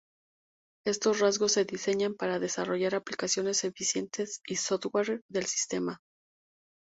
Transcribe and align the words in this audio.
Estos 0.83 1.19
rasgos 1.19 1.51
se 1.51 1.63
diseñan 1.63 2.15
para 2.15 2.39
desarrollar 2.39 2.95
aplicaciones 2.95 3.63
eficientes 3.63 4.41
y 4.47 4.55
software 4.55 5.21
del 5.29 5.45
sistema. 5.45 6.01